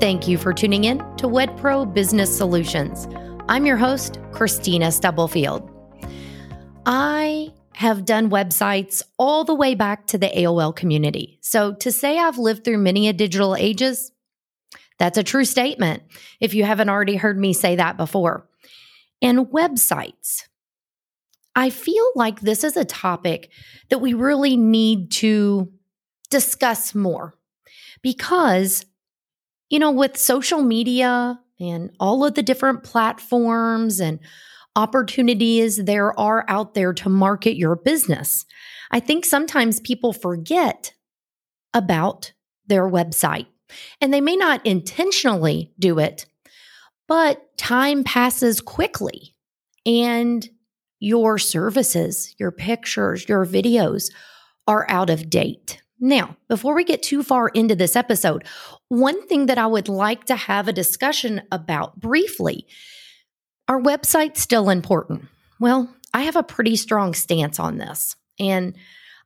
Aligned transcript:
Thank 0.00 0.26
you 0.26 0.38
for 0.38 0.54
tuning 0.54 0.84
in 0.84 1.00
to 1.18 1.26
WedPro 1.26 1.92
Business 1.92 2.34
Solutions. 2.34 3.06
I'm 3.50 3.66
your 3.66 3.76
host, 3.76 4.14
Kristina 4.30 4.90
Stubblefield. 4.90 5.70
I 6.86 7.52
have 7.74 8.06
done 8.06 8.30
websites 8.30 9.02
all 9.18 9.44
the 9.44 9.54
way 9.54 9.74
back 9.74 10.06
to 10.06 10.16
the 10.16 10.28
AOL 10.28 10.74
community. 10.74 11.38
So 11.42 11.74
to 11.74 11.92
say 11.92 12.18
I've 12.18 12.38
lived 12.38 12.64
through 12.64 12.78
many 12.78 13.08
a 13.08 13.12
digital 13.12 13.54
ages, 13.54 14.10
that's 14.98 15.18
a 15.18 15.22
true 15.22 15.44
statement 15.44 16.02
if 16.40 16.54
you 16.54 16.64
haven't 16.64 16.88
already 16.88 17.16
heard 17.16 17.38
me 17.38 17.52
say 17.52 17.76
that 17.76 17.98
before. 17.98 18.48
And 19.20 19.48
websites. 19.48 20.44
I 21.54 21.68
feel 21.68 22.10
like 22.14 22.40
this 22.40 22.64
is 22.64 22.78
a 22.78 22.86
topic 22.86 23.50
that 23.90 23.98
we 23.98 24.14
really 24.14 24.56
need 24.56 25.10
to 25.10 25.70
discuss 26.30 26.94
more 26.94 27.36
because 28.00 28.86
you 29.70 29.78
know, 29.78 29.90
with 29.90 30.16
social 30.16 30.62
media 30.62 31.40
and 31.58 31.90
all 31.98 32.24
of 32.24 32.34
the 32.34 32.42
different 32.42 32.82
platforms 32.82 34.00
and 34.00 34.18
opportunities 34.76 35.76
there 35.76 36.18
are 36.18 36.44
out 36.48 36.74
there 36.74 36.92
to 36.92 37.08
market 37.08 37.56
your 37.56 37.76
business, 37.76 38.44
I 38.90 39.00
think 39.00 39.24
sometimes 39.24 39.80
people 39.80 40.12
forget 40.12 40.92
about 41.72 42.32
their 42.66 42.88
website. 42.88 43.46
And 44.00 44.12
they 44.12 44.20
may 44.20 44.36
not 44.36 44.66
intentionally 44.66 45.72
do 45.78 46.00
it, 46.00 46.26
but 47.06 47.56
time 47.56 48.02
passes 48.02 48.60
quickly 48.60 49.36
and 49.86 50.48
your 50.98 51.38
services, 51.38 52.34
your 52.38 52.50
pictures, 52.50 53.28
your 53.28 53.46
videos 53.46 54.10
are 54.66 54.86
out 54.88 55.08
of 55.08 55.30
date. 55.30 55.80
Now, 56.00 56.36
before 56.48 56.74
we 56.74 56.84
get 56.84 57.02
too 57.02 57.22
far 57.22 57.48
into 57.48 57.76
this 57.76 57.94
episode, 57.94 58.44
one 58.88 59.26
thing 59.26 59.46
that 59.46 59.58
I 59.58 59.66
would 59.66 59.88
like 59.88 60.24
to 60.26 60.36
have 60.36 60.66
a 60.66 60.72
discussion 60.72 61.42
about 61.52 62.00
briefly 62.00 62.66
are 63.68 63.80
websites 63.80 64.38
still 64.38 64.70
important? 64.70 65.26
Well, 65.60 65.94
I 66.14 66.22
have 66.22 66.36
a 66.36 66.42
pretty 66.42 66.76
strong 66.76 67.12
stance 67.14 67.60
on 67.60 67.76
this. 67.76 68.16
And 68.38 68.74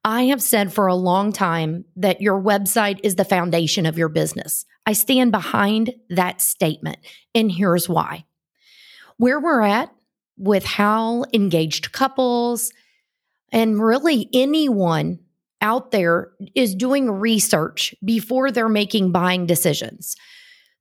I 0.05 0.25
have 0.25 0.43
said 0.43 0.73
for 0.73 0.87
a 0.87 0.95
long 0.95 1.33
time 1.33 1.85
that 1.97 2.21
your 2.21 2.41
website 2.41 3.01
is 3.03 3.15
the 3.15 3.25
foundation 3.25 3.87
of 3.87 3.97
your 3.97 4.11
business. 4.11 4.67
I 4.85 4.93
stand 4.93 5.33
behind 5.33 5.95
that 6.11 6.43
statement. 6.43 6.99
And 7.35 7.51
here's 7.51 7.89
why. 7.89 8.27
Where 9.17 9.41
we're 9.41 9.63
at 9.63 9.95
with 10.37 10.65
how 10.65 11.25
engaged 11.33 11.93
couples 11.93 12.71
and 13.51 13.83
really 13.83 14.29
anyone 14.35 15.21
out 15.65 15.91
there 15.91 16.31
is 16.55 16.75
doing 16.75 17.11
research 17.11 17.95
before 18.05 18.51
they're 18.51 18.69
making 18.69 19.11
buying 19.11 19.47
decisions. 19.47 20.15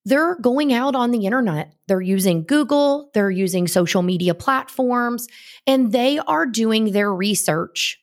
They're 0.05 0.35
going 0.35 0.73
out 0.73 0.93
on 0.93 1.11
the 1.11 1.25
internet, 1.25 1.73
they're 1.87 2.01
using 2.01 2.43
Google, 2.43 3.09
they're 3.13 3.31
using 3.31 3.69
social 3.69 4.01
media 4.01 4.35
platforms, 4.35 5.27
and 5.65 5.93
they 5.93 6.19
are 6.19 6.45
doing 6.45 6.91
their 6.91 7.11
research 7.13 8.01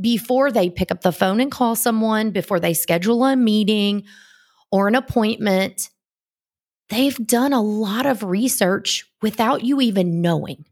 before 0.00 0.52
they 0.52 0.70
pick 0.70 0.92
up 0.92 1.00
the 1.00 1.10
phone 1.10 1.40
and 1.40 1.50
call 1.50 1.74
someone, 1.74 2.30
before 2.30 2.60
they 2.60 2.72
schedule 2.72 3.24
a 3.24 3.34
meeting 3.34 4.04
or 4.70 4.86
an 4.86 4.94
appointment. 4.94 5.90
They've 6.88 7.26
done 7.26 7.52
a 7.52 7.60
lot 7.60 8.06
of 8.06 8.22
research 8.22 9.04
without 9.20 9.64
you 9.64 9.80
even 9.80 10.22
knowing. 10.22 10.64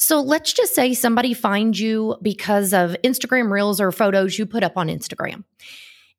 So 0.00 0.20
let's 0.20 0.52
just 0.52 0.74
say 0.76 0.94
somebody 0.94 1.34
finds 1.34 1.80
you 1.80 2.16
because 2.22 2.72
of 2.72 2.96
Instagram 3.02 3.50
reels 3.50 3.80
or 3.80 3.90
photos 3.90 4.38
you 4.38 4.46
put 4.46 4.62
up 4.62 4.76
on 4.76 4.86
Instagram, 4.86 5.42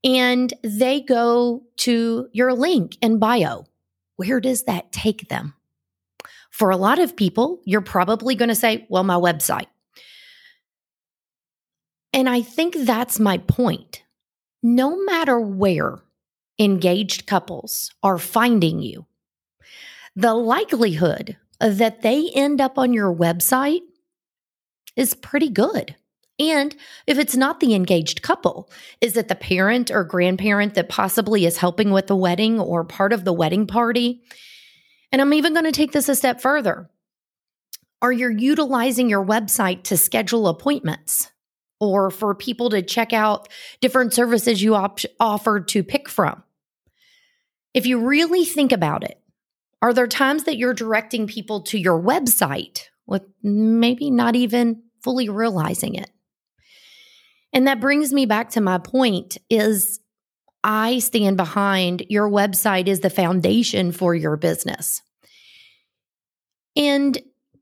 and 0.03 0.53
they 0.63 1.01
go 1.01 1.63
to 1.77 2.27
your 2.33 2.53
link 2.53 2.97
in 3.01 3.19
bio. 3.19 3.65
Where 4.17 4.41
does 4.41 4.63
that 4.63 4.91
take 4.91 5.29
them? 5.29 5.53
For 6.51 6.71
a 6.71 6.77
lot 6.77 6.99
of 6.99 7.15
people, 7.15 7.61
you're 7.63 7.79
probably 7.79 8.35
going 8.35 8.49
to 8.49 8.55
say, 8.55 8.85
well, 8.89 9.05
my 9.05 9.15
website. 9.15 9.67
And 12.11 12.27
I 12.27 12.41
think 12.41 12.75
that's 12.75 13.17
my 13.17 13.37
point. 13.37 14.03
No 14.61 15.01
matter 15.05 15.39
where 15.39 15.99
engaged 16.59 17.27
couples 17.27 17.91
are 18.03 18.17
finding 18.17 18.81
you, 18.81 19.05
the 20.17 20.33
likelihood 20.33 21.37
that 21.59 22.01
they 22.01 22.29
end 22.33 22.61
up 22.61 22.77
on 22.77 22.93
your 22.93 23.13
website 23.13 23.81
is 24.95 25.13
pretty 25.13 25.49
good. 25.49 25.95
And 26.39 26.73
if 27.05 27.19
it's 27.19 27.35
not 27.35 27.59
the 27.59 27.75
engaged 27.75 28.21
couple, 28.21 28.71
is 29.01 29.17
it 29.17 29.27
the 29.27 29.35
parent 29.35 29.91
or 29.91 30.05
grandparent 30.05 30.75
that 30.75 30.87
possibly 30.87 31.45
is 31.45 31.57
helping 31.57 31.91
with 31.91 32.07
the 32.07 32.15
wedding 32.15 32.59
or 32.59 32.85
part 32.85 33.11
of 33.11 33.25
the 33.25 33.33
wedding 33.33 33.67
party? 33.67 34.21
And 35.11 35.21
I'm 35.21 35.33
even 35.33 35.53
going 35.53 35.65
to 35.65 35.71
take 35.73 35.91
this 35.91 36.07
a 36.07 36.15
step 36.15 36.39
further. 36.39 36.89
Are 38.01 38.11
you 38.13 38.29
utilizing 38.29 39.09
your 39.09 39.25
website 39.25 39.83
to 39.83 39.97
schedule 39.97 40.47
appointments 40.47 41.29
or 41.81 42.09
for 42.09 42.33
people 42.33 42.69
to 42.69 42.81
check 42.81 43.11
out 43.11 43.49
different 43.81 44.13
services 44.13 44.61
you 44.63 44.75
op- 44.75 44.99
offer 45.19 45.59
to 45.59 45.83
pick 45.83 46.07
from? 46.07 46.43
If 47.73 47.85
you 47.85 48.07
really 48.07 48.45
think 48.45 48.71
about 48.71 49.03
it, 49.03 49.19
are 49.81 49.93
there 49.93 50.07
times 50.07 50.43
that 50.43 50.57
you're 50.57 50.73
directing 50.73 51.27
people 51.27 51.61
to 51.61 51.77
your 51.79 52.01
website 52.01 52.83
with 53.05 53.23
maybe 53.41 54.11
not 54.11 54.35
even 54.35 54.83
fully 55.01 55.29
realizing 55.29 55.95
it? 55.95 56.09
And 57.53 57.67
that 57.67 57.79
brings 57.79 58.13
me 58.13 58.25
back 58.25 58.49
to 58.51 58.61
my 58.61 58.77
point 58.77 59.37
is 59.49 59.99
I 60.63 60.99
stand 60.99 61.37
behind 61.37 62.05
your 62.09 62.29
website 62.29 62.87
is 62.87 62.99
the 62.99 63.09
foundation 63.09 63.91
for 63.91 64.13
your 64.13 64.35
business. 64.35 65.01
And 66.75 67.17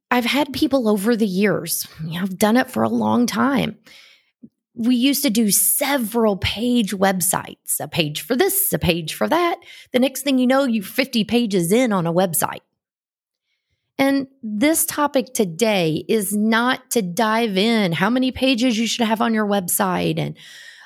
I've 0.10 0.26
had 0.26 0.54
people 0.54 0.88
over 0.88 1.16
the 1.16 1.28
years, 1.28 1.88
I've 2.16 2.38
done 2.38 2.58
it 2.58 2.72
for 2.72 2.84
a 2.84 2.90
long 2.90 3.28
time 3.28 3.78
we 4.78 4.96
used 4.96 5.24
to 5.24 5.30
do 5.30 5.50
several 5.50 6.38
page 6.38 6.94
websites, 6.94 7.80
a 7.80 7.88
page 7.88 8.22
for 8.22 8.36
this, 8.36 8.72
a 8.72 8.80
page 8.80 9.16
for 9.16 9.28
that. 9.28 9.58
The 9.92 10.00
next 10.00 10.22
thing 10.22 10.38
you 10.38 10.46
know, 10.46 10.66
you're 10.66 10.84
50 10.84 11.24
pages 11.24 11.72
in 11.72 11.92
on 11.92 12.06
a 12.06 12.14
website. 12.14 12.62
And 13.98 14.28
this 14.44 14.86
topic 14.86 15.34
today 15.34 16.06
is 16.08 16.36
not 16.36 16.92
to 16.92 17.02
dive 17.02 17.58
in 17.58 17.92
how 17.92 18.12
many 18.12 18.32
pages 18.32 18.78
you 18.78 18.86
should 18.86 19.08
have 19.08 19.22
on 19.22 19.34
your 19.34 19.48
website 19.48 20.20
and 20.20 20.38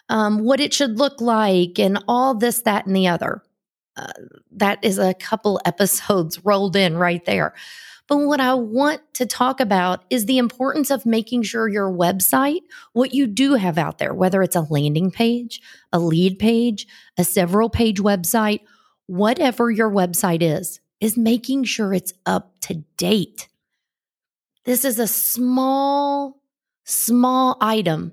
um, 0.08 0.40
what 0.40 0.62
it 0.62 0.74
should 0.74 0.98
look 0.98 1.20
like 1.20 1.78
and 1.78 2.02
all 2.08 2.34
this, 2.34 2.62
that, 2.62 2.86
and 2.86 2.96
the 2.96 3.10
other. 3.10 3.44
Uh, 3.98 4.14
that 4.52 4.80
is 4.84 4.98
a 4.98 5.14
couple 5.14 5.60
episodes 5.66 6.40
rolled 6.46 6.78
in 6.78 6.96
right 6.96 7.26
there. 7.26 7.54
But 8.12 8.26
what 8.28 8.42
I 8.42 8.56
want 8.56 9.02
to 9.14 9.26
talk 9.26 9.62
about 9.62 10.04
is 10.10 10.26
the 10.26 10.38
importance 10.38 10.92
of 10.92 11.06
making 11.06 11.44
sure 11.44 11.70
your 11.70 11.90
website, 11.90 12.60
what 12.92 13.14
you 13.14 13.26
do 13.26 13.54
have 13.54 13.78
out 13.78 14.00
there, 14.00 14.14
whether 14.14 14.42
it's 14.42 14.58
a 14.58 14.68
landing 14.70 15.12
page, 15.12 15.62
a 15.94 16.00
lead 16.00 16.38
page, 16.38 16.88
a 17.18 17.24
several 17.24 17.70
page 17.70 18.02
website, 18.02 18.64
whatever 19.08 19.72
your 19.72 19.90
website 19.90 20.42
is, 20.42 20.82
is 21.00 21.16
making 21.16 21.64
sure 21.64 21.94
it's 21.94 22.12
up 22.26 22.52
to 22.64 22.84
date. 22.98 23.48
This 24.66 24.84
is 24.84 25.00
a 25.00 25.08
small, 25.08 26.42
small 26.84 27.56
item 27.62 28.12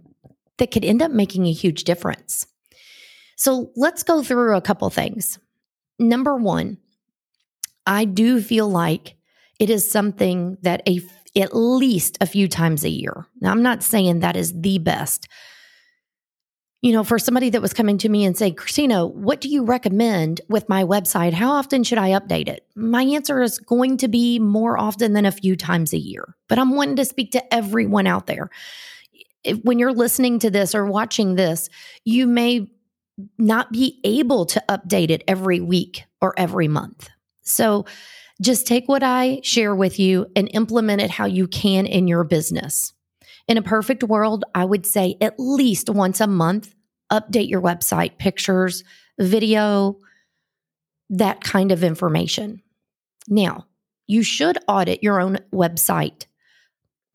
that 0.59 0.71
could 0.71 0.85
end 0.85 1.03
up 1.03 1.11
making 1.11 1.47
a 1.47 1.53
huge 1.53 1.83
difference. 1.83 2.47
So 3.35 3.73
let's 3.75 4.05
go 4.05 4.23
through 4.23 4.57
a 4.57 4.63
couple 4.63 4.89
things. 4.91 5.41
Number 5.99 6.37
one, 6.37 6.79
I 7.85 8.05
do 8.05 8.41
feel 8.41 8.69
like 8.69 9.17
it 9.59 9.71
is 9.71 9.91
something 9.91 10.57
that 10.63 10.83
a 10.89 11.01
at 11.37 11.55
least 11.55 12.19
a 12.21 12.27
few 12.27 12.49
times 12.49 12.85
a 12.85 12.89
year. 12.89 13.27
Now, 13.41 13.51
I'm 13.51 13.63
not 13.63 13.83
saying 13.83 14.21
that 14.21 14.37
is 14.37 14.61
the 14.61 14.79
best. 14.79 15.29
You 16.81 16.93
know, 16.93 17.03
for 17.03 17.19
somebody 17.19 17.51
that 17.51 17.63
was 17.63 17.73
coming 17.73 17.99
to 17.99 18.09
me 18.09 18.25
and 18.25 18.37
say, 18.37 18.53
Kristina, 18.53 19.13
what 19.13 19.41
do 19.41 19.49
you 19.49 19.65
recommend 19.65 20.41
with 20.49 20.69
my 20.69 20.85
website? 20.85 21.33
How 21.33 21.51
often 21.51 21.83
should 21.83 21.99
I 21.99 22.11
update 22.11 22.49
it? 22.49 22.65
My 22.77 23.03
answer 23.03 23.43
is 23.43 23.59
going 23.59 23.97
to 23.99 24.09
be 24.09 24.39
more 24.39 24.79
often 24.79 25.13
than 25.13 25.27
a 25.27 25.33
few 25.33 25.57
times 25.57 25.93
a 25.93 25.99
year. 25.99 26.37
But 26.49 26.59
I'm 26.59 26.77
wanting 26.77 26.97
to 26.97 27.05
speak 27.05 27.33
to 27.33 27.55
everyone 27.55 28.07
out 28.07 28.27
there. 28.27 28.51
If, 29.43 29.59
when 29.65 29.81
you're 29.81 29.93
listening 29.93 30.39
to 30.41 30.51
this 30.51 30.75
or 30.75 30.87
watching 30.87 31.35
this, 31.35 31.69
you 32.05 32.29
may 32.29 32.71
not 33.39 33.73
be 33.73 34.01
able 34.05 34.47
to 34.47 34.63
update 34.69 35.11
it 35.11 35.25
every 35.27 35.61
week 35.61 36.05
or 36.21 36.33
every 36.37 36.69
month. 36.69 37.09
So, 37.43 37.87
just 38.41 38.67
take 38.67 38.89
what 38.89 39.03
I 39.03 39.41
share 39.43 39.75
with 39.75 39.99
you 39.99 40.27
and 40.37 40.49
implement 40.53 41.01
it 41.01 41.11
how 41.11 41.27
you 41.27 41.49
can 41.49 41.87
in 41.87 42.07
your 42.07 42.25
business. 42.25 42.93
In 43.49 43.57
a 43.57 43.63
perfect 43.63 44.05
world, 44.05 44.45
I 44.55 44.65
would 44.65 44.87
say 44.87 45.17
at 45.21 45.35
least 45.39 45.91
once 45.91 46.21
a 46.21 46.27
month, 46.27 46.75
update 47.11 47.49
your 47.49 47.63
website, 47.63 48.19
pictures, 48.19 48.85
video, 49.19 49.99
that 51.11 51.43
kind 51.43 51.73
of 51.73 51.83
information. 51.83 52.63
Now, 53.27 53.67
you 54.07 54.23
should 54.23 54.59
audit 54.69 55.03
your 55.03 55.21
own 55.21 55.39
website 55.53 56.27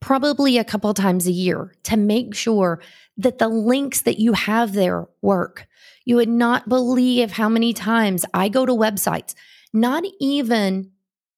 probably 0.00 0.58
a 0.58 0.64
couple 0.64 0.92
times 0.92 1.26
a 1.26 1.32
year 1.32 1.72
to 1.84 1.96
make 1.96 2.34
sure 2.34 2.80
that 3.16 3.38
the 3.38 3.48
links 3.48 4.02
that 4.02 4.18
you 4.18 4.32
have 4.34 4.74
there 4.74 5.06
work. 5.22 5.66
You 6.04 6.16
would 6.16 6.28
not 6.28 6.68
believe 6.68 7.32
how 7.32 7.48
many 7.48 7.72
times 7.72 8.26
I 8.34 8.48
go 8.48 8.66
to 8.66 8.72
websites 8.72 9.34
not 9.72 10.04
even 10.20 10.90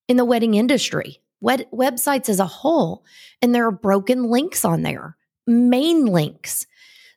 in 0.08 0.16
the 0.16 0.24
wedding 0.24 0.54
industry, 0.54 1.20
web- 1.40 1.70
websites 1.72 2.28
as 2.28 2.40
a 2.40 2.46
whole. 2.46 3.04
And 3.42 3.54
there 3.54 3.66
are 3.66 3.72
broken 3.72 4.24
links 4.24 4.64
on 4.64 4.82
there, 4.82 5.16
main 5.46 6.06
links. 6.06 6.66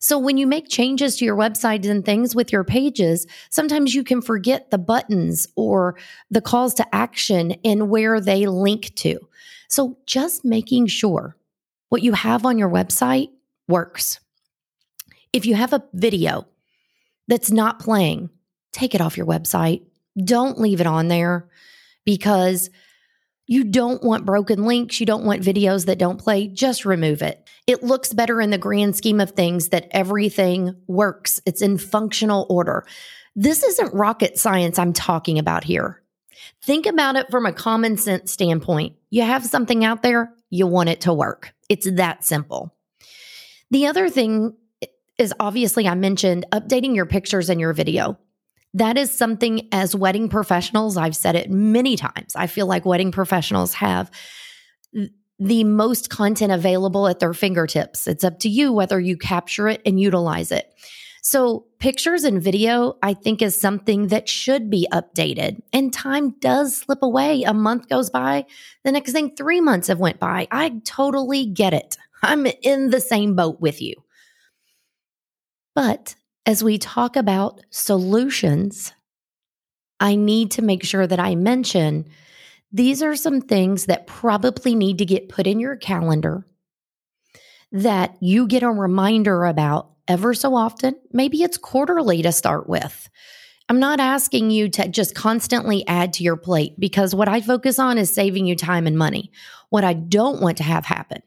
So 0.01 0.18
when 0.18 0.38
you 0.38 0.47
make 0.47 0.69
changes 0.69 1.18
to 1.18 1.25
your 1.25 1.36
website 1.36 1.88
and 1.88 2.06
things 2.06 2.33
with 2.33 2.53
your 2.53 2.63
pages, 2.63 3.27
sometimes 3.50 3.94
you 3.94 4.03
can 4.03 4.21
forget 4.21 4.71
the 4.71 4.77
buttons 4.77 5.47
or 5.57 5.97
the 6.31 6.41
calls 6.41 6.74
to 6.75 6.95
action 6.95 7.56
and 7.65 7.89
where 7.89 8.21
they 8.21 8.45
link 8.45 8.95
to. 8.95 9.19
So 9.68 9.97
just 10.06 10.45
making 10.45 10.88
sure 10.88 11.35
what 11.89 12.01
you 12.01 12.13
have 12.13 12.45
on 12.45 12.57
your 12.57 12.69
website 12.69 13.30
works. 13.68 14.21
If 15.33 15.45
you 15.45 15.56
have 15.56 15.74
a 15.74 15.83
video 15.94 16.47
that's 17.27 17.51
not 17.51 17.80
playing, 17.80 18.30
take 18.71 18.95
it 18.95 19.01
off 19.01 19.18
your 19.18 19.27
website. 19.27 19.83
Don't 20.24 20.59
leave 20.59 20.81
it 20.81 20.88
on 20.88 21.09
there 21.09 21.50
because 22.05 22.69
you 23.47 23.63
don't 23.63 24.03
want 24.03 24.27
broken 24.27 24.65
links. 24.65 24.99
You 24.99 25.07
don't 25.07 25.25
want 25.25 25.41
videos 25.41 25.87
that 25.87 25.97
don't 25.97 26.19
play. 26.19 26.47
Just 26.47 26.85
remove 26.85 27.23
it. 27.23 27.49
It 27.65 27.83
looks 27.83 28.13
better 28.13 28.39
in 28.39 28.51
the 28.51 28.59
grand 28.59 28.95
scheme 28.95 29.19
of 29.19 29.31
things 29.31 29.69
that 29.69 29.87
everything 29.89 30.75
works. 30.87 31.41
It's 31.47 31.63
in 31.63 31.79
functional 31.79 32.45
order. 32.49 32.85
This 33.35 33.63
isn't 33.63 33.93
rocket 33.93 34.37
science 34.37 34.77
I'm 34.77 34.93
talking 34.93 35.39
about 35.39 35.63
here. 35.63 36.01
Think 36.61 36.85
about 36.85 37.15
it 37.15 37.31
from 37.31 37.45
a 37.45 37.53
common 37.53 37.97
sense 37.97 38.31
standpoint. 38.31 38.95
You 39.09 39.23
have 39.23 39.45
something 39.45 39.83
out 39.83 40.03
there, 40.03 40.31
you 40.49 40.67
want 40.67 40.89
it 40.89 41.01
to 41.01 41.13
work. 41.13 41.53
It's 41.69 41.89
that 41.91 42.23
simple. 42.23 42.75
The 43.71 43.87
other 43.87 44.09
thing 44.09 44.55
is 45.17 45.33
obviously, 45.39 45.87
I 45.87 45.95
mentioned 45.95 46.45
updating 46.51 46.95
your 46.95 47.05
pictures 47.05 47.49
and 47.49 47.59
your 47.59 47.73
video. 47.73 48.17
That 48.74 48.98
is 48.98 49.12
something 49.12 49.68
as 49.71 49.95
wedding 49.95 50.30
professionals, 50.30 50.95
I've 50.95 51.16
said 51.16 51.36
it 51.36 51.50
many 51.50 51.95
times. 51.95 52.36
I 52.36 52.48
feel 52.48 52.68
like 52.68 52.86
wedding 52.86 53.12
professionals 53.12 53.74
have 53.75 54.12
the 55.39 55.63
most 55.63 56.10
content 56.10 56.51
available 56.51 57.07
at 57.07 57.19
their 57.19 57.33
fingertips. 57.33 58.07
It's 58.07 58.24
up 58.24 58.39
to 58.39 58.50
you 58.50 58.71
whether 58.74 59.00
you 59.00 59.18
capture 59.18 59.68
it 59.68 59.81
and 59.86 60.00
utilize 60.00 60.51
it. 60.51 60.71
So, 61.21 61.66
pictures 61.80 62.24
and 62.24 62.42
video, 62.42 62.98
I 63.04 63.13
think, 63.13 63.42
is 63.42 63.60
something 63.60 64.07
that 64.07 64.30
should 64.30 64.69
be 64.69 64.88
updated. 64.92 65.62
And 65.74 65.92
time 65.94 66.31
does 66.39 66.77
slip 66.77 67.00
away. 67.01 67.44
A 67.44 67.54
month 67.54 67.89
goes 67.89 68.10
by. 68.10 68.45
The 68.83 68.92
next 68.92 69.12
thing, 69.12 69.36
three 69.36 69.60
months 69.60 69.89
have 69.89 70.00
went 70.00 70.19
by. 70.19 70.48
I 70.50 70.80
totally 70.86 71.45
get 71.45 71.74
it. 71.74 71.98
I'm 72.24 72.45
in 72.63 72.89
the 72.89 73.01
same 73.01 73.36
boat 73.36 73.60
with 73.60 73.81
you. 73.81 73.95
But 75.75 76.16
as 76.49 76.63
we 76.63 76.79
talk 76.79 77.15
about 77.15 77.61
solutions, 77.69 78.91
I 79.99 80.15
need 80.15 80.49
to 80.51 80.63
make 80.63 80.83
sure 80.83 81.05
that 81.05 81.19
I 81.19 81.35
mention 81.35 82.09
these 82.71 83.03
are 83.03 83.15
some 83.15 83.39
things 83.39 83.85
that 83.85 84.07
probably 84.07 84.73
need 84.73 84.97
to 84.97 85.05
get 85.05 85.29
put 85.29 85.45
in 85.45 85.59
your 85.59 85.75
calendar 85.75 86.47
that 87.71 88.17
you 88.19 88.47
get 88.47 88.63
a 88.63 88.69
reminder 88.71 89.45
about 89.45 89.91
ever 90.07 90.33
so 90.33 90.55
often. 90.55 90.95
Maybe 91.11 91.43
it's 91.43 91.55
quarterly 91.55 92.23
to 92.23 92.31
start 92.31 92.67
with. 92.67 93.11
I'm 93.69 93.79
not 93.79 93.99
asking 93.99 94.49
you 94.49 94.69
to 94.69 94.87
just 94.87 95.13
constantly 95.13 95.85
add 95.85 96.13
to 96.13 96.23
your 96.23 96.35
plate 96.35 96.79
because 96.79 97.13
what 97.13 97.29
I 97.29 97.41
focus 97.41 97.77
on 97.77 97.99
is 97.99 98.11
saving 98.11 98.47
you 98.47 98.55
time 98.55 98.87
and 98.87 98.97
money. 98.97 99.31
What 99.69 99.83
I 99.83 99.93
don't 99.93 100.41
want 100.41 100.57
to 100.57 100.63
have 100.63 100.85
happen 100.85 101.21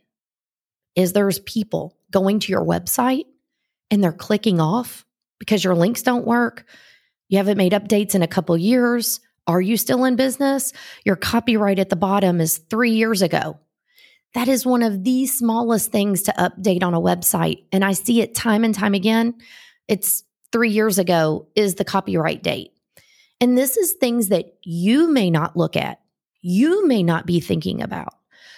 is 0.96 1.12
there's 1.12 1.38
people 1.38 1.96
going 2.10 2.40
to 2.40 2.50
your 2.50 2.64
website 2.64 3.26
and 3.88 4.02
they're 4.02 4.10
clicking 4.10 4.60
off 4.60 5.06
because 5.42 5.64
your 5.64 5.74
links 5.74 6.02
don't 6.02 6.24
work. 6.24 6.64
You 7.28 7.38
haven't 7.38 7.56
made 7.56 7.72
updates 7.72 8.14
in 8.14 8.22
a 8.22 8.28
couple 8.28 8.56
years. 8.56 9.18
Are 9.48 9.60
you 9.60 9.76
still 9.76 10.04
in 10.04 10.14
business? 10.14 10.72
Your 11.04 11.16
copyright 11.16 11.80
at 11.80 11.88
the 11.88 11.96
bottom 11.96 12.40
is 12.40 12.58
three 12.58 12.92
years 12.92 13.22
ago. 13.22 13.58
That 14.34 14.46
is 14.46 14.64
one 14.64 14.84
of 14.84 15.02
the 15.02 15.26
smallest 15.26 15.90
things 15.90 16.22
to 16.22 16.34
update 16.38 16.84
on 16.84 16.94
a 16.94 17.00
website. 17.00 17.64
And 17.72 17.84
I 17.84 17.94
see 17.94 18.20
it 18.20 18.36
time 18.36 18.62
and 18.62 18.72
time 18.72 18.94
again. 18.94 19.34
It's 19.88 20.22
three 20.52 20.70
years 20.70 21.00
ago 21.00 21.48
is 21.56 21.74
the 21.74 21.84
copyright 21.84 22.44
date. 22.44 22.70
And 23.40 23.58
this 23.58 23.76
is 23.76 23.94
things 23.94 24.28
that 24.28 24.54
you 24.62 25.10
may 25.10 25.28
not 25.28 25.56
look 25.56 25.76
at, 25.76 25.98
you 26.40 26.86
may 26.86 27.02
not 27.02 27.26
be 27.26 27.40
thinking 27.40 27.82
about, 27.82 28.14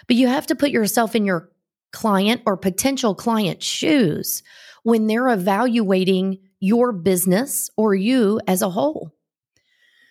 but 0.07 0.17
you 0.17 0.29
have 0.29 0.49
to 0.49 0.55
put 0.55 0.71
yourself 0.71 1.15
in 1.15 1.25
your 1.25 1.49
client 1.93 2.43
or 2.45 2.59
potential 2.59 3.15
client 3.15 3.63
shoes 3.63 4.43
when 4.83 5.07
they're 5.07 5.31
evaluating 5.31 6.41
your 6.65 6.93
business 6.93 7.71
or 7.77 7.95
you 7.95 8.41
as 8.49 8.63
a 8.63 8.71
whole. 8.71 9.13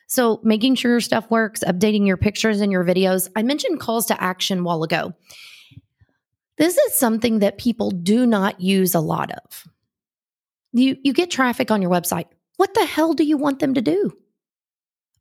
So, 0.08 0.40
making 0.44 0.76
sure 0.76 0.92
your 0.92 1.02
stuff 1.02 1.30
works, 1.32 1.64
updating 1.66 2.06
your 2.06 2.18
pictures 2.18 2.62
and 2.62 2.72
your 2.72 2.84
videos. 2.84 3.30
I 3.36 3.42
mentioned 3.42 3.80
calls 3.80 4.06
to 4.08 4.24
action 4.24 4.64
while 4.64 4.84
ago. 4.84 5.14
This 6.58 6.78
is 6.78 6.94
something 6.94 7.40
that 7.40 7.58
people 7.58 7.90
do 7.90 8.28
not 8.28 8.62
use 8.62 8.94
a 8.94 9.00
lot 9.00 9.32
of. 9.32 9.68
You, 10.72 10.98
you 11.04 11.14
get 11.14 11.32
traffic 11.32 11.72
on 11.72 11.82
your 11.82 11.90
website. 11.90 12.28
What 12.58 12.76
the 12.76 12.86
hell 12.86 13.14
do 13.14 13.24
you 13.24 13.38
want 13.38 13.60
them 13.60 13.74
to 13.74 13.82
do? 13.82 14.12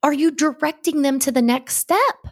Are 0.03 0.13
you 0.13 0.29
directing 0.29 1.01
them 1.01 1.17
to 1.19 1.31
the 1.31 1.41
next 1.41 1.77
step? 1.77 2.27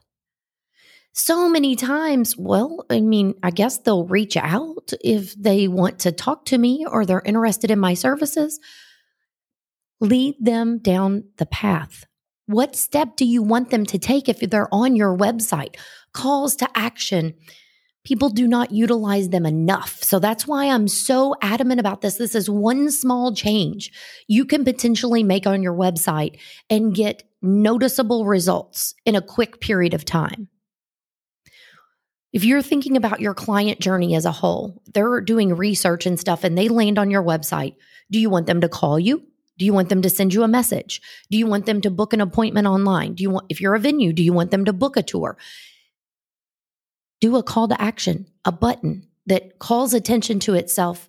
so 1.14 1.50
many 1.50 1.76
times, 1.76 2.38
well, 2.38 2.86
I 2.90 3.02
mean, 3.02 3.36
I 3.44 3.52
guess 3.52 3.80
they'll 3.80 4.06
reach 4.06 4.38
out 4.38 4.94
if 5.04 5.36
they 5.36 5.68
want 5.68 6.00
to 6.00 6.12
talk 6.12 6.46
to 6.46 6.58
me 6.58 6.86
or 6.90 7.06
they're 7.06 7.22
interested 7.26 7.70
in 7.70 7.80
my 7.80 7.96
services. 7.96 8.60
Lead 10.02 10.36
them 10.40 10.80
down 10.80 11.24
the 11.38 11.46
path. 11.46 12.06
What 12.48 12.76
step 12.76 13.16
do 13.16 13.24
you 13.24 13.44
want 13.44 13.70
them 13.70 13.86
to 13.86 14.00
take 14.00 14.28
if 14.28 14.40
they're 14.40 14.74
on 14.74 14.96
your 14.96 15.16
website? 15.16 15.76
Calls 16.12 16.56
to 16.58 16.70
action. 16.76 17.36
People 18.04 18.30
do 18.30 18.48
not 18.48 18.72
utilize 18.72 19.30
them 19.30 19.46
enough. 19.46 20.04
So 20.04 20.18
that's 20.18 20.48
why 20.48 20.66
I'm 20.66 20.88
so 20.88 21.36
adamant 21.42 21.80
about 21.80 22.02
this. 22.02 22.18
This 22.18 22.34
is 22.34 22.50
one 22.50 22.90
small 22.90 23.34
change 23.34 23.92
you 24.28 24.44
can 24.44 24.66
potentially 24.66 25.24
make 25.24 25.46
on 25.46 25.62
your 25.62 25.76
website 25.76 26.40
and 26.68 26.96
get 26.96 27.24
noticeable 27.44 28.26
results 28.26 28.96
in 29.06 29.16
a 29.16 29.22
quick 29.22 29.62
period 29.62 29.94
of 29.94 30.04
time. 30.04 30.48
If 32.34 32.44
you're 32.44 32.62
thinking 32.62 32.98
about 32.98 33.20
your 33.20 33.34
client 33.34 33.80
journey 33.80 34.16
as 34.16 34.26
a 34.26 34.32
whole, 34.32 34.82
they're 34.94 35.22
doing 35.22 35.56
research 35.56 36.06
and 36.06 36.20
stuff 36.20 36.44
and 36.44 36.58
they 36.58 36.70
land 36.70 36.98
on 36.98 37.12
your 37.12 37.24
website. 37.24 37.76
Do 38.10 38.20
you 38.20 38.30
want 38.30 38.48
them 38.48 38.62
to 38.62 38.70
call 38.70 39.00
you? 39.00 39.28
Do 39.62 39.66
you 39.66 39.74
want 39.74 39.90
them 39.90 40.02
to 40.02 40.10
send 40.10 40.34
you 40.34 40.42
a 40.42 40.48
message? 40.48 41.04
Do 41.30 41.38
you 41.38 41.46
want 41.46 41.68
them 41.68 41.82
to 41.82 41.92
book 41.92 42.14
an 42.14 42.20
appointment 42.20 42.66
online? 42.66 43.14
Do 43.14 43.22
you 43.22 43.30
want, 43.30 43.46
if 43.48 43.62
you're 43.62 43.76
a 43.76 43.80
venue, 43.80 44.12
do 44.12 44.24
you 44.24 44.34
want 44.34 44.50
them 44.50 44.66
to 44.66 44.74
book 44.74 44.98
a 44.98 45.04
tour? 45.04 45.38
Do 47.20 47.36
a 47.36 47.44
call 47.44 47.68
to 47.68 47.80
action, 47.80 48.26
a 48.44 48.52
button 48.52 49.06
that 49.28 49.60
calls 49.60 49.94
attention 49.94 50.40
to 50.40 50.56
itself 50.56 51.08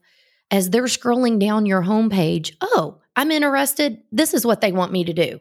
as 0.50 0.68
they're 0.68 0.82
scrolling 0.82 1.40
down 1.40 1.64
your 1.64 1.80
homepage. 1.80 2.54
Oh, 2.61 3.00
I'm 3.16 3.30
interested. 3.30 4.02
This 4.12 4.35
is 4.35 4.44
what 4.44 4.61
they 4.61 4.71
want 4.71 4.92
me 4.92 5.04
to 5.04 5.14
do 5.14 5.40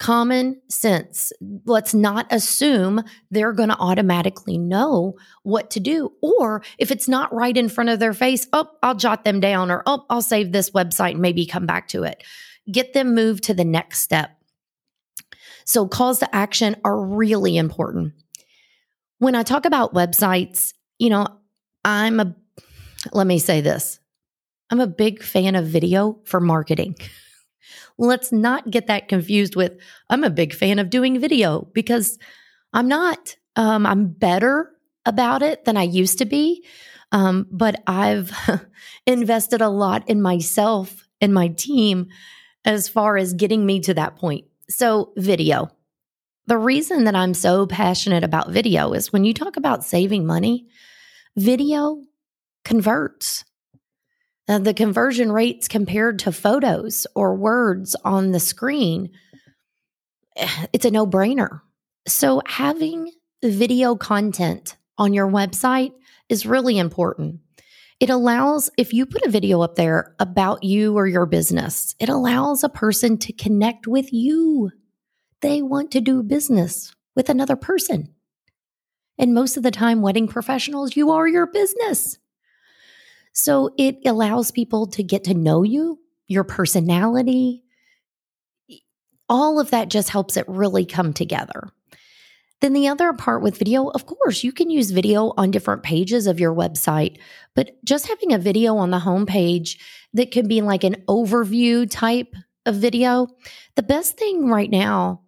common 0.00 0.60
sense. 0.68 1.30
Let's 1.66 1.94
not 1.94 2.26
assume 2.30 3.02
they're 3.30 3.52
going 3.52 3.68
to 3.68 3.78
automatically 3.78 4.56
know 4.58 5.16
what 5.42 5.70
to 5.72 5.80
do. 5.80 6.12
Or 6.22 6.62
if 6.78 6.90
it's 6.90 7.06
not 7.06 7.32
right 7.32 7.56
in 7.56 7.68
front 7.68 7.90
of 7.90 8.00
their 8.00 8.14
face, 8.14 8.48
oh, 8.54 8.66
I'll 8.82 8.94
jot 8.94 9.24
them 9.24 9.40
down 9.40 9.70
or 9.70 9.82
oh, 9.86 10.06
I'll 10.10 10.22
save 10.22 10.50
this 10.50 10.70
website 10.70 11.12
and 11.12 11.20
maybe 11.20 11.44
come 11.46 11.66
back 11.66 11.88
to 11.88 12.02
it. 12.02 12.24
Get 12.72 12.94
them 12.94 13.14
moved 13.14 13.44
to 13.44 13.54
the 13.54 13.64
next 13.64 14.00
step. 14.00 14.30
So 15.64 15.86
calls 15.86 16.18
to 16.20 16.34
action 16.34 16.76
are 16.82 16.98
really 16.98 17.58
important. 17.58 18.14
When 19.18 19.34
I 19.34 19.42
talk 19.42 19.66
about 19.66 19.94
websites, 19.94 20.72
you 20.98 21.10
know, 21.10 21.26
I'm 21.84 22.20
a, 22.20 22.34
let 23.12 23.26
me 23.26 23.38
say 23.38 23.60
this 23.60 24.00
I'm 24.70 24.80
a 24.80 24.86
big 24.86 25.22
fan 25.22 25.56
of 25.56 25.66
video 25.66 26.20
for 26.24 26.40
marketing. 26.40 26.96
Let's 27.98 28.32
not 28.32 28.70
get 28.70 28.86
that 28.86 29.08
confused 29.08 29.56
with, 29.56 29.76
I'm 30.08 30.24
a 30.24 30.30
big 30.30 30.54
fan 30.54 30.78
of 30.78 30.90
doing 30.90 31.20
video 31.20 31.68
because 31.72 32.18
I'm 32.72 32.88
not. 32.88 33.36
Um, 33.56 33.86
I'm 33.86 34.08
better 34.08 34.70
about 35.06 35.42
it 35.42 35.64
than 35.64 35.76
I 35.76 35.82
used 35.82 36.18
to 36.18 36.24
be. 36.24 36.64
Um, 37.12 37.46
but 37.50 37.82
I've 37.86 38.32
invested 39.06 39.60
a 39.60 39.68
lot 39.68 40.08
in 40.08 40.22
myself 40.22 41.06
and 41.20 41.34
my 41.34 41.48
team 41.48 42.08
as 42.64 42.88
far 42.88 43.16
as 43.16 43.34
getting 43.34 43.66
me 43.66 43.80
to 43.80 43.94
that 43.94 44.16
point. 44.16 44.44
So, 44.68 45.12
video. 45.16 45.70
The 46.46 46.58
reason 46.58 47.04
that 47.04 47.16
I'm 47.16 47.34
so 47.34 47.66
passionate 47.66 48.24
about 48.24 48.50
video 48.50 48.92
is 48.92 49.12
when 49.12 49.24
you 49.24 49.34
talk 49.34 49.56
about 49.56 49.84
saving 49.84 50.26
money, 50.26 50.66
video 51.36 52.02
converts. 52.64 53.44
Uh, 54.50 54.58
the 54.58 54.74
conversion 54.74 55.30
rates 55.30 55.68
compared 55.68 56.18
to 56.18 56.32
photos 56.32 57.06
or 57.14 57.36
words 57.36 57.94
on 58.04 58.32
the 58.32 58.40
screen, 58.40 59.08
eh, 60.34 60.66
it's 60.72 60.84
a 60.84 60.90
no 60.90 61.06
brainer. 61.06 61.60
So, 62.08 62.42
having 62.46 63.12
video 63.44 63.94
content 63.94 64.76
on 64.98 65.14
your 65.14 65.28
website 65.28 65.92
is 66.28 66.46
really 66.46 66.78
important. 66.78 67.38
It 68.00 68.10
allows, 68.10 68.70
if 68.76 68.92
you 68.92 69.06
put 69.06 69.22
a 69.22 69.30
video 69.30 69.60
up 69.60 69.76
there 69.76 70.16
about 70.18 70.64
you 70.64 70.96
or 70.96 71.06
your 71.06 71.26
business, 71.26 71.94
it 72.00 72.08
allows 72.08 72.64
a 72.64 72.68
person 72.68 73.18
to 73.18 73.32
connect 73.32 73.86
with 73.86 74.12
you, 74.12 74.72
they 75.42 75.62
want 75.62 75.92
to 75.92 76.00
do 76.00 76.24
business 76.24 76.92
with 77.14 77.28
another 77.28 77.54
person. 77.54 78.12
And 79.16 79.32
most 79.32 79.56
of 79.56 79.62
the 79.62 79.70
time, 79.70 80.02
wedding 80.02 80.26
professionals, 80.26 80.96
you 80.96 81.12
are 81.12 81.28
your 81.28 81.46
business. 81.46 82.18
So 83.42 83.70
it 83.78 84.00
allows 84.04 84.50
people 84.50 84.86
to 84.88 85.02
get 85.02 85.24
to 85.24 85.32
know 85.32 85.62
you, 85.62 85.98
your 86.28 86.44
personality. 86.44 87.64
All 89.30 89.58
of 89.58 89.70
that 89.70 89.88
just 89.88 90.10
helps 90.10 90.36
it 90.36 90.44
really 90.46 90.84
come 90.84 91.14
together. 91.14 91.70
Then 92.60 92.74
the 92.74 92.88
other 92.88 93.14
part 93.14 93.40
with 93.42 93.56
video, 93.56 93.88
of 93.88 94.04
course, 94.04 94.44
you 94.44 94.52
can 94.52 94.68
use 94.68 94.90
video 94.90 95.32
on 95.38 95.50
different 95.50 95.82
pages 95.82 96.26
of 96.26 96.38
your 96.38 96.54
website, 96.54 97.16
but 97.54 97.82
just 97.82 98.08
having 98.08 98.34
a 98.34 98.38
video 98.38 98.76
on 98.76 98.90
the 98.90 98.98
homepage 98.98 99.78
that 100.12 100.32
could 100.32 100.46
be 100.46 100.60
like 100.60 100.84
an 100.84 100.96
overview 101.08 101.90
type 101.90 102.34
of 102.66 102.74
video, 102.74 103.26
the 103.74 103.82
best 103.82 104.18
thing 104.18 104.50
right 104.50 104.70
now 104.70 105.22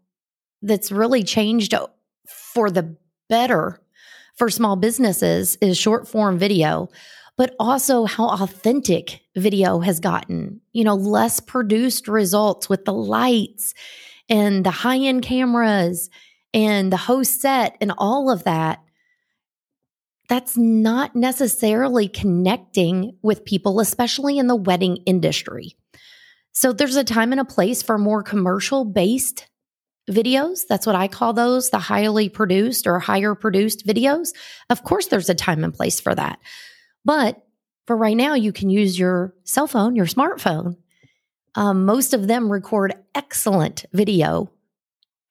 that's 0.60 0.92
really 0.92 1.22
changed 1.22 1.72
for 2.26 2.70
the 2.70 2.94
better 3.30 3.80
for 4.36 4.50
small 4.50 4.76
businesses 4.76 5.56
is 5.62 5.78
short 5.78 6.06
form 6.06 6.38
video, 6.38 6.90
but 7.36 7.54
also 7.58 8.04
how 8.04 8.28
authentic 8.28 9.22
video 9.36 9.80
has 9.80 10.00
gotten. 10.00 10.60
You 10.72 10.84
know, 10.84 10.94
less 10.94 11.40
produced 11.40 12.08
results 12.08 12.68
with 12.68 12.84
the 12.84 12.92
lights 12.92 13.74
and 14.28 14.64
the 14.64 14.70
high 14.70 14.98
end 14.98 15.22
cameras 15.22 16.10
and 16.54 16.92
the 16.92 16.96
host 16.96 17.40
set 17.40 17.76
and 17.80 17.92
all 17.96 18.30
of 18.30 18.44
that. 18.44 18.82
That's 20.28 20.56
not 20.56 21.16
necessarily 21.16 22.08
connecting 22.08 23.16
with 23.22 23.44
people, 23.44 23.80
especially 23.80 24.38
in 24.38 24.46
the 24.46 24.56
wedding 24.56 24.98
industry. 25.04 25.76
So 26.52 26.72
there's 26.72 26.96
a 26.96 27.04
time 27.04 27.32
and 27.32 27.40
a 27.40 27.44
place 27.44 27.82
for 27.82 27.98
more 27.98 28.22
commercial 28.22 28.84
based 28.84 29.48
videos. 30.10 30.60
That's 30.68 30.86
what 30.86 30.96
I 30.96 31.08
call 31.08 31.32
those, 31.32 31.70
the 31.70 31.78
highly 31.78 32.28
produced 32.28 32.86
or 32.86 32.98
higher 32.98 33.34
produced 33.34 33.86
videos. 33.86 34.28
Of 34.68 34.84
course, 34.84 35.06
there's 35.06 35.30
a 35.30 35.34
time 35.34 35.64
and 35.64 35.74
place 35.74 36.00
for 36.00 36.14
that. 36.14 36.38
But 37.04 37.44
for 37.86 37.96
right 37.96 38.16
now, 38.16 38.34
you 38.34 38.52
can 38.52 38.70
use 38.70 38.98
your 38.98 39.34
cell 39.44 39.66
phone, 39.66 39.96
your 39.96 40.06
smartphone. 40.06 40.76
Um, 41.54 41.84
most 41.84 42.14
of 42.14 42.28
them 42.28 42.50
record 42.50 42.94
excellent 43.14 43.84
video 43.92 44.50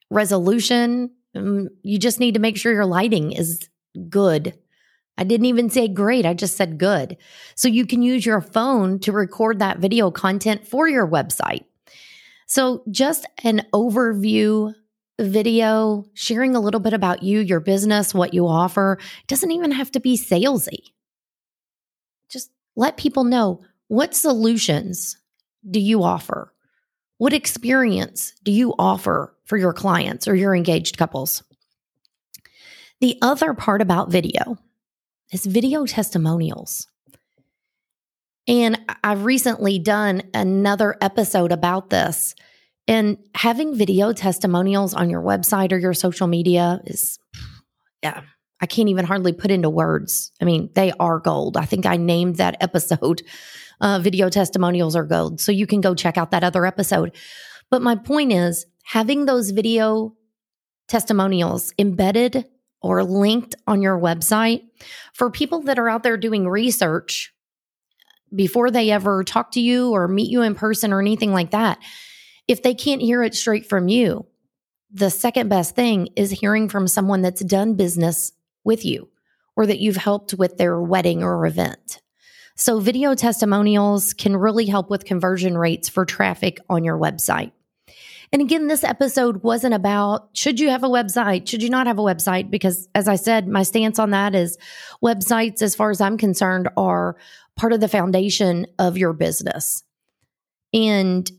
resolution. 0.10 1.12
Um, 1.34 1.70
you 1.82 1.98
just 1.98 2.20
need 2.20 2.34
to 2.34 2.40
make 2.40 2.58
sure 2.58 2.74
your 2.74 2.86
lighting 2.86 3.32
is 3.32 3.68
good. 4.10 4.58
I 5.18 5.24
didn't 5.24 5.46
even 5.46 5.70
say 5.70 5.88
great, 5.88 6.26
I 6.26 6.34
just 6.34 6.58
said 6.58 6.78
good. 6.78 7.18
So 7.56 7.68
you 7.68 7.86
can 7.86 8.02
use 8.02 8.26
your 8.26 8.42
phone 8.42 9.00
to 9.00 9.12
record 9.12 9.60
that 9.60 9.80
video 9.80 10.12
content 10.12 10.68
for 10.68 10.88
your 10.88 11.08
website. 11.08 11.66
So, 12.48 12.84
just 12.92 13.26
an 13.44 13.66
overview 13.74 14.74
video, 15.20 16.06
sharing 16.14 16.56
a 16.56 16.60
little 16.60 16.80
bit 16.80 16.94
about 16.94 17.24
you, 17.24 17.40
your 17.40 17.60
business, 17.62 18.14
what 18.14 18.34
you 18.34 18.48
offer. 18.48 18.98
It 19.22 19.28
doesn't 19.28 19.52
even 19.52 19.72
have 19.72 19.92
to 19.92 20.00
be 20.02 20.18
salesy. 20.18 20.92
Let 22.76 22.98
people 22.98 23.24
know 23.24 23.62
what 23.88 24.16
solutions 24.16 25.18
do 25.70 25.80
you 25.80 26.04
offer? 26.04 26.54
What 27.18 27.34
experience 27.34 28.34
do 28.44 28.52
you 28.52 28.74
offer 28.80 29.36
for 29.46 29.58
your 29.58 29.74
clients 29.74 30.28
or 30.28 30.36
your 30.36 30.56
engaged 30.56 30.98
couples? 30.98 31.44
The 33.00 33.18
other 33.22 33.54
part 33.54 33.82
about 33.82 34.12
video 34.12 34.58
is 35.32 35.46
video 35.46 35.86
testimonials. 35.86 36.88
And 38.48 38.80
I've 39.04 39.26
recently 39.26 39.78
done 39.80 40.24
another 40.34 40.98
episode 41.02 41.52
about 41.52 41.90
this. 41.90 42.34
And 42.88 43.18
having 43.36 43.76
video 43.76 44.14
testimonials 44.14 44.94
on 44.94 45.10
your 45.10 45.22
website 45.22 45.72
or 45.72 45.78
your 45.78 45.94
social 45.94 46.28
media 46.28 46.82
is, 46.86 47.20
yeah, 48.02 48.22
I 48.62 48.68
can't 48.68 48.90
even 48.90 49.06
hardly 49.06 49.34
put 49.34 49.52
into 49.52 49.70
words. 49.70 50.32
I 50.40 50.46
mean, 50.46 50.70
they 50.76 50.92
are 51.00 51.20
gold. 51.20 51.58
I 51.58 51.66
think 51.66 51.86
I 51.86 51.98
named 51.98 52.38
that 52.38 52.58
episode 52.62 53.24
uh, 53.82 54.00
Video 54.00 54.30
Testimonials 54.30 54.96
Are 54.96 55.04
Gold. 55.04 55.42
So 55.42 55.52
you 55.52 55.66
can 55.66 55.82
go 55.82 55.96
check 55.96 56.18
out 56.18 56.32
that 56.32 56.44
other 56.44 56.66
episode. 56.66 57.16
But 57.72 57.82
my 57.82 57.96
point 57.96 58.32
is 58.32 58.66
having 58.84 59.26
those 59.26 59.50
video 59.50 60.16
testimonials 60.88 61.74
embedded 61.80 62.46
or 62.82 63.04
linked 63.04 63.56
on 63.66 63.82
your 63.82 64.00
website 64.00 64.64
for 65.14 65.32
people 65.32 65.62
that 65.62 65.80
are 65.80 65.90
out 65.90 66.04
there 66.04 66.18
doing 66.18 66.48
research 66.48 67.34
before 68.34 68.72
they 68.72 68.92
ever 68.92 69.24
talk 69.24 69.52
to 69.52 69.62
you 69.62 69.92
or 69.92 70.08
meet 70.08 70.30
you 70.30 70.42
in 70.42 70.56
person 70.56 70.94
or 70.94 71.00
anything 71.00 71.34
like 71.34 71.52
that, 71.52 71.80
if 72.48 72.64
they 72.64 72.74
can't 72.74 73.02
hear 73.02 73.24
it 73.24 73.36
straight 73.36 73.68
from 73.68 73.88
you, 73.88 74.26
the 74.92 75.10
second 75.10 75.50
best 75.50 75.76
thing 75.76 76.10
is 76.16 76.32
hearing 76.32 76.70
from 76.70 76.88
someone 76.88 77.22
that's 77.22 77.44
done 77.44 77.76
business 77.76 78.32
with 78.64 78.86
you 78.86 79.10
or 79.56 79.66
that 79.66 79.80
you've 79.80 79.98
helped 79.98 80.34
with 80.34 80.58
their 80.58 80.80
wedding 80.80 81.24
or 81.24 81.46
event. 81.46 82.02
So, 82.56 82.80
video 82.80 83.16
testimonials 83.16 84.14
can 84.14 84.36
really 84.38 84.66
help 84.66 84.90
with 84.90 85.06
conversion 85.06 85.58
rates 85.58 85.90
for 85.90 86.06
traffic 86.06 86.60
on 86.70 86.84
your 86.84 86.98
website. 86.98 87.52
And 88.34 88.42
again, 88.42 88.68
this 88.68 88.84
episode 88.84 89.44
wasn't 89.44 89.74
about 89.74 90.30
should 90.34 90.60
you 90.60 90.70
have 90.70 90.84
a 90.84 90.90
website, 90.90 91.48
should 91.48 91.64
you 91.64 91.70
not 91.70 91.88
have 91.88 92.00
a 92.00 92.04
website? 92.04 92.50
Because 92.50 92.88
as 92.96 93.08
I 93.08 93.16
said, 93.16 93.48
my 93.48 93.64
stance 93.64 94.00
on 94.00 94.12
that 94.12 94.36
is 94.36 94.58
websites, 95.04 95.62
as 95.62 95.76
far 95.76 95.92
as 95.92 96.00
I'm 96.00 96.18
concerned, 96.18 96.70
are 96.78 97.18
part 97.58 97.74
of 97.74 97.82
the 97.82 97.90
foundation 97.90 98.68
of 98.80 98.98
your 98.98 99.14
business. 99.14 99.84
And 100.74 101.30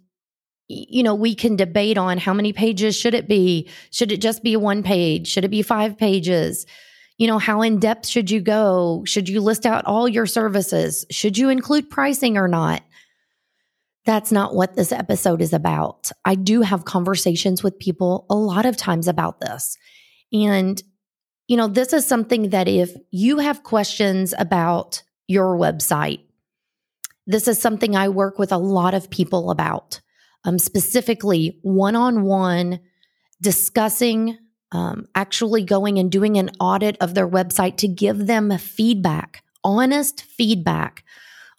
you 0.68 1.02
know, 1.02 1.14
we 1.14 1.34
can 1.34 1.56
debate 1.56 1.98
on 1.98 2.18
how 2.18 2.32
many 2.32 2.52
pages 2.52 2.96
should 2.96 3.14
it 3.14 3.28
be? 3.28 3.68
Should 3.90 4.10
it 4.10 4.20
just 4.20 4.42
be 4.42 4.56
one 4.56 4.82
page? 4.82 5.28
Should 5.28 5.44
it 5.44 5.50
be 5.50 5.62
five 5.62 5.98
pages? 5.98 6.66
You 7.22 7.28
know, 7.28 7.38
how 7.38 7.62
in 7.62 7.78
depth 7.78 8.08
should 8.08 8.32
you 8.32 8.40
go? 8.40 9.04
Should 9.06 9.28
you 9.28 9.40
list 9.40 9.64
out 9.64 9.84
all 9.84 10.08
your 10.08 10.26
services? 10.26 11.06
Should 11.08 11.38
you 11.38 11.50
include 11.50 11.88
pricing 11.88 12.36
or 12.36 12.48
not? 12.48 12.82
That's 14.04 14.32
not 14.32 14.56
what 14.56 14.74
this 14.74 14.90
episode 14.90 15.40
is 15.40 15.52
about. 15.52 16.10
I 16.24 16.34
do 16.34 16.62
have 16.62 16.84
conversations 16.84 17.62
with 17.62 17.78
people 17.78 18.26
a 18.28 18.34
lot 18.34 18.66
of 18.66 18.76
times 18.76 19.06
about 19.06 19.38
this. 19.38 19.78
And, 20.32 20.82
you 21.46 21.56
know, 21.56 21.68
this 21.68 21.92
is 21.92 22.04
something 22.04 22.50
that 22.50 22.66
if 22.66 22.90
you 23.12 23.38
have 23.38 23.62
questions 23.62 24.34
about 24.36 25.04
your 25.28 25.56
website. 25.56 26.24
This 27.28 27.46
is 27.46 27.60
something 27.60 27.94
I 27.94 28.08
work 28.08 28.40
with 28.40 28.50
a 28.50 28.58
lot 28.58 28.94
of 28.94 29.10
people 29.10 29.52
about, 29.52 30.00
um, 30.42 30.58
specifically 30.58 31.60
one 31.62 31.94
on 31.94 32.24
one 32.24 32.80
discussing, 33.40 34.38
um, 34.72 35.06
actually 35.14 35.62
going 35.62 35.98
and 35.98 36.10
doing 36.10 36.38
an 36.38 36.50
audit 36.58 36.96
of 37.00 37.14
their 37.14 37.28
website 37.28 37.76
to 37.78 37.88
give 37.88 38.26
them 38.26 38.56
feedback, 38.58 39.44
honest 39.62 40.22
feedback 40.22 41.04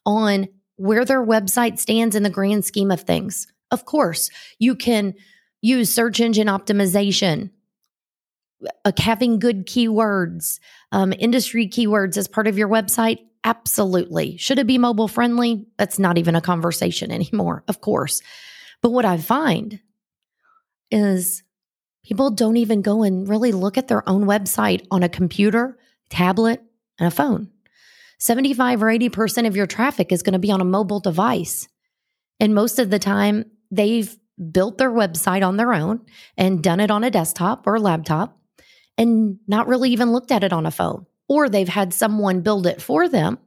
on 0.05 0.47
where 0.75 1.05
their 1.05 1.25
website 1.25 1.79
stands 1.79 2.15
in 2.15 2.23
the 2.23 2.29
grand 2.29 2.65
scheme 2.65 2.91
of 2.91 3.01
things. 3.01 3.47
Of 3.71 3.85
course, 3.85 4.29
you 4.59 4.75
can 4.75 5.13
use 5.61 5.93
search 5.93 6.19
engine 6.19 6.47
optimization, 6.47 7.51
uh, 8.83 8.91
having 8.97 9.39
good 9.39 9.67
keywords, 9.67 10.59
um, 10.91 11.13
industry 11.17 11.67
keywords 11.67 12.17
as 12.17 12.27
part 12.27 12.47
of 12.47 12.57
your 12.57 12.67
website. 12.67 13.19
Absolutely. 13.43 14.37
Should 14.37 14.59
it 14.59 14.67
be 14.67 14.77
mobile 14.77 15.07
friendly? 15.07 15.67
That's 15.77 15.99
not 15.99 16.17
even 16.17 16.35
a 16.35 16.41
conversation 16.41 17.11
anymore, 17.13 17.63
of 17.67 17.81
course. 17.81 18.21
But 18.81 18.91
what 18.91 19.05
I 19.05 19.17
find 19.17 19.79
is 20.91 21.43
people 22.03 22.31
don't 22.31 22.57
even 22.57 22.81
go 22.81 23.03
and 23.03 23.27
really 23.27 23.51
look 23.51 23.77
at 23.77 23.87
their 23.87 24.07
own 24.07 24.25
website 24.25 24.85
on 24.91 25.03
a 25.03 25.09
computer, 25.09 25.77
tablet, 26.09 26.61
and 26.99 27.07
a 27.07 27.11
phone. 27.11 27.49
75 28.19 28.83
or 28.83 28.87
80% 28.87 29.47
of 29.47 29.55
your 29.55 29.67
traffic 29.67 30.11
is 30.11 30.23
going 30.23 30.33
to 30.33 30.39
be 30.39 30.51
on 30.51 30.61
a 30.61 30.65
mobile 30.65 30.99
device. 30.99 31.67
And 32.39 32.55
most 32.55 32.79
of 32.79 32.89
the 32.89 32.99
time, 32.99 33.45
they've 33.71 34.15
built 34.51 34.77
their 34.77 34.91
website 34.91 35.45
on 35.45 35.57
their 35.57 35.73
own 35.73 36.01
and 36.37 36.63
done 36.63 36.79
it 36.79 36.91
on 36.91 37.03
a 37.03 37.11
desktop 37.11 37.67
or 37.67 37.75
a 37.75 37.79
laptop 37.79 38.37
and 38.97 39.39
not 39.47 39.67
really 39.67 39.89
even 39.91 40.11
looked 40.11 40.31
at 40.31 40.43
it 40.43 40.53
on 40.53 40.65
a 40.65 40.71
phone 40.71 41.05
or 41.27 41.49
they've 41.49 41.69
had 41.69 41.93
someone 41.93 42.41
build 42.41 42.67
it 42.67 42.81
for 42.81 43.07
them, 43.07 43.39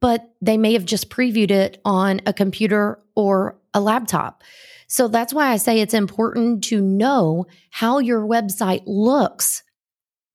but 0.00 0.32
they 0.40 0.56
may 0.56 0.72
have 0.72 0.84
just 0.84 1.10
previewed 1.10 1.50
it 1.50 1.80
on 1.84 2.20
a 2.26 2.32
computer 2.32 2.98
or 3.14 3.58
a 3.74 3.80
laptop. 3.80 4.42
So 4.88 5.08
that's 5.08 5.32
why 5.32 5.48
I 5.50 5.56
say 5.56 5.80
it's 5.80 5.94
important 5.94 6.64
to 6.64 6.80
know 6.80 7.46
how 7.70 7.98
your 7.98 8.26
website 8.26 8.82
looks 8.86 9.62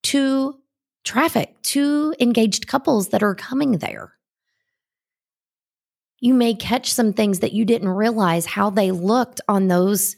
to 0.03 0.55
traffic, 1.03 1.61
to 1.61 2.13
engaged 2.19 2.67
couples 2.67 3.09
that 3.09 3.23
are 3.23 3.35
coming 3.35 3.73
there. 3.73 4.13
You 6.19 6.33
may 6.33 6.55
catch 6.55 6.91
some 6.91 7.13
things 7.13 7.39
that 7.39 7.53
you 7.53 7.65
didn't 7.65 7.89
realize 7.89 8.45
how 8.45 8.71
they 8.71 8.91
looked 8.91 9.39
on 9.47 9.67
those 9.67 10.15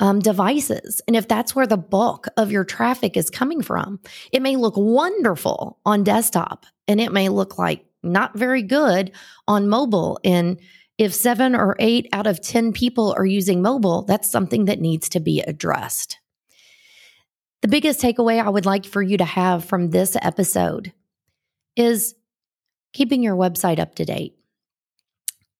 um, 0.00 0.18
devices. 0.18 1.00
And 1.06 1.14
if 1.14 1.28
that's 1.28 1.54
where 1.54 1.66
the 1.66 1.76
bulk 1.76 2.26
of 2.36 2.50
your 2.50 2.64
traffic 2.64 3.16
is 3.16 3.30
coming 3.30 3.62
from, 3.62 4.00
it 4.32 4.42
may 4.42 4.56
look 4.56 4.74
wonderful 4.76 5.78
on 5.84 6.02
desktop 6.02 6.66
and 6.88 7.00
it 7.00 7.12
may 7.12 7.28
look 7.28 7.58
like 7.58 7.84
not 8.02 8.36
very 8.36 8.62
good 8.62 9.12
on 9.46 9.68
mobile. 9.68 10.18
And 10.24 10.58
if 11.00 11.14
seven 11.14 11.54
or 11.54 11.76
eight 11.78 12.06
out 12.12 12.26
of 12.26 12.42
10 12.42 12.74
people 12.74 13.14
are 13.16 13.24
using 13.24 13.62
mobile, 13.62 14.02
that's 14.02 14.30
something 14.30 14.66
that 14.66 14.82
needs 14.82 15.08
to 15.08 15.18
be 15.18 15.40
addressed. 15.40 16.18
The 17.62 17.68
biggest 17.68 18.02
takeaway 18.02 18.38
I 18.38 18.50
would 18.50 18.66
like 18.66 18.84
for 18.84 19.00
you 19.00 19.16
to 19.16 19.24
have 19.24 19.64
from 19.64 19.88
this 19.88 20.14
episode 20.20 20.92
is 21.74 22.14
keeping 22.92 23.22
your 23.22 23.34
website 23.34 23.78
up 23.78 23.94
to 23.94 24.04
date. 24.04 24.36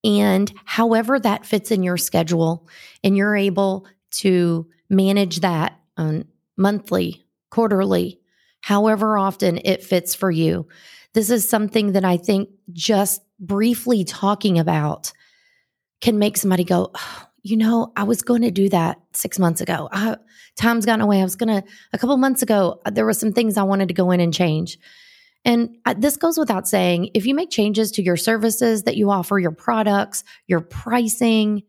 And 0.04 0.52
however 0.66 1.18
that 1.18 1.46
fits 1.46 1.70
in 1.70 1.82
your 1.82 1.96
schedule, 1.96 2.68
and 3.02 3.16
you're 3.16 3.36
able 3.36 3.86
to 4.16 4.66
manage 4.90 5.40
that 5.40 5.80
on 5.96 6.26
monthly, 6.58 7.24
quarterly, 7.50 8.20
however 8.60 9.16
often 9.16 9.58
it 9.64 9.82
fits 9.82 10.14
for 10.14 10.30
you. 10.30 10.68
This 11.14 11.30
is 11.30 11.48
something 11.48 11.92
that 11.92 12.04
I 12.04 12.18
think 12.18 12.50
just 12.74 13.22
briefly 13.38 14.04
talking 14.04 14.58
about 14.58 15.12
can 16.00 16.18
make 16.18 16.36
somebody 16.36 16.64
go, 16.64 16.90
oh, 16.94 17.26
you 17.42 17.56
know, 17.56 17.92
I 17.96 18.04
was 18.04 18.22
going 18.22 18.42
to 18.42 18.50
do 18.50 18.68
that 18.68 19.00
six 19.12 19.38
months 19.38 19.60
ago. 19.60 19.88
I, 19.90 20.16
time's 20.56 20.86
gone 20.86 21.00
away. 21.00 21.20
I 21.20 21.24
was 21.24 21.36
going 21.36 21.62
to, 21.62 21.66
a 21.92 21.98
couple 21.98 22.16
months 22.16 22.42
ago, 22.42 22.80
there 22.90 23.04
were 23.04 23.12
some 23.12 23.32
things 23.32 23.56
I 23.56 23.62
wanted 23.62 23.88
to 23.88 23.94
go 23.94 24.10
in 24.10 24.20
and 24.20 24.32
change. 24.32 24.78
And 25.44 25.76
uh, 25.86 25.94
this 25.96 26.16
goes 26.16 26.36
without 26.36 26.68
saying 26.68 27.10
if 27.14 27.24
you 27.24 27.34
make 27.34 27.50
changes 27.50 27.92
to 27.92 28.02
your 28.02 28.16
services 28.16 28.82
that 28.82 28.96
you 28.96 29.10
offer, 29.10 29.38
your 29.38 29.52
products, 29.52 30.22
your 30.46 30.60
pricing, 30.60 31.62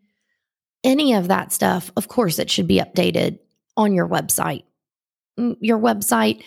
any 0.84 1.14
of 1.14 1.30
that 1.30 1.54
stuff, 1.54 1.92
of 1.96 2.08
course, 2.08 2.38
it 2.40 2.50
should 2.50 2.68
be 2.68 2.80
updated 2.80 3.40
on 3.78 3.94
your 3.94 4.08
website. 4.08 4.64
Mm, 5.40 5.56
your 5.62 5.80
website 5.80 6.44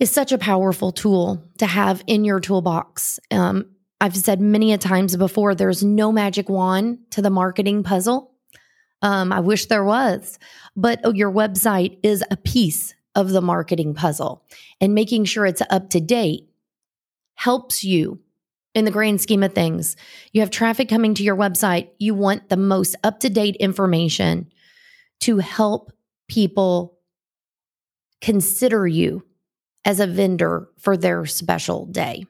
is 0.00 0.10
such 0.10 0.32
a 0.32 0.38
powerful 0.38 0.92
tool 0.92 1.48
to 1.58 1.66
have 1.66 2.02
in 2.06 2.24
your 2.24 2.40
toolbox. 2.40 3.18
Um, 3.30 3.71
I've 4.02 4.16
said 4.16 4.40
many 4.40 4.72
a 4.72 4.78
times 4.78 5.16
before, 5.16 5.54
there's 5.54 5.84
no 5.84 6.10
magic 6.10 6.48
wand 6.48 6.98
to 7.12 7.22
the 7.22 7.30
marketing 7.30 7.84
puzzle. 7.84 8.32
Um, 9.00 9.32
I 9.32 9.38
wish 9.38 9.66
there 9.66 9.84
was, 9.84 10.40
but 10.74 11.00
oh, 11.04 11.12
your 11.12 11.30
website 11.30 11.98
is 12.02 12.24
a 12.28 12.36
piece 12.36 12.96
of 13.14 13.30
the 13.30 13.40
marketing 13.40 13.94
puzzle 13.94 14.44
and 14.80 14.92
making 14.92 15.26
sure 15.26 15.46
it's 15.46 15.62
up 15.70 15.90
to 15.90 16.00
date 16.00 16.48
helps 17.36 17.84
you 17.84 18.18
in 18.74 18.84
the 18.84 18.90
grand 18.90 19.20
scheme 19.20 19.44
of 19.44 19.54
things. 19.54 19.94
You 20.32 20.40
have 20.40 20.50
traffic 20.50 20.88
coming 20.88 21.14
to 21.14 21.22
your 21.22 21.36
website, 21.36 21.90
you 22.00 22.12
want 22.12 22.48
the 22.48 22.56
most 22.56 22.96
up 23.04 23.20
to 23.20 23.30
date 23.30 23.54
information 23.60 24.50
to 25.20 25.38
help 25.38 25.92
people 26.28 26.98
consider 28.20 28.84
you 28.84 29.24
as 29.84 30.00
a 30.00 30.08
vendor 30.08 30.70
for 30.76 30.96
their 30.96 31.24
special 31.24 31.86
day. 31.86 32.24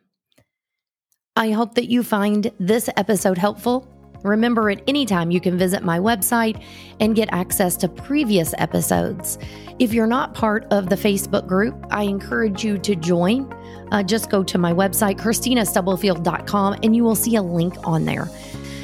I 1.36 1.50
hope 1.50 1.74
that 1.76 1.90
you 1.90 2.02
find 2.02 2.52
this 2.60 2.90
episode 2.96 3.38
helpful. 3.38 3.88
Remember, 4.22 4.68
at 4.70 4.82
any 4.86 5.06
time, 5.06 5.30
you 5.30 5.40
can 5.40 5.56
visit 5.56 5.82
my 5.82 5.98
website 5.98 6.62
and 7.00 7.16
get 7.16 7.28
access 7.32 7.74
to 7.78 7.88
previous 7.88 8.54
episodes. 8.58 9.38
If 9.78 9.94
you're 9.94 10.06
not 10.06 10.34
part 10.34 10.66
of 10.70 10.90
the 10.90 10.94
Facebook 10.94 11.46
group, 11.48 11.74
I 11.90 12.02
encourage 12.04 12.62
you 12.62 12.78
to 12.78 12.94
join. 12.94 13.50
Uh, 13.90 14.02
just 14.02 14.30
go 14.30 14.44
to 14.44 14.58
my 14.58 14.72
website, 14.72 15.16
KristinaStubblefield.com, 15.16 16.80
and 16.82 16.94
you 16.94 17.02
will 17.02 17.16
see 17.16 17.36
a 17.36 17.42
link 17.42 17.74
on 17.84 18.04
there. 18.04 18.28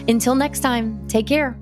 Until 0.09 0.35
next 0.35 0.61
time, 0.61 1.07
take 1.07 1.26
care. 1.26 1.59